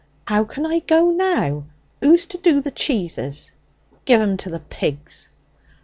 ''Ow 0.27 0.49
can 0.49 0.65
I 0.65 0.79
go 0.79 1.11
now? 1.11 1.65
Who's 1.99 2.25
to 2.25 2.39
do 2.39 2.59
the 2.59 2.71
cheeses?' 2.71 3.51
'Give 4.05 4.19
'em 4.19 4.35
to 4.37 4.49
the 4.49 4.61
pigs.' 4.61 5.29